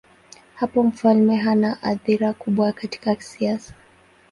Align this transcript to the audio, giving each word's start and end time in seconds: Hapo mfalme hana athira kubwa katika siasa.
Hapo 0.55 0.83
mfalme 0.83 1.35
hana 1.35 1.83
athira 1.83 2.33
kubwa 2.33 2.71
katika 2.73 3.21
siasa. 3.21 3.73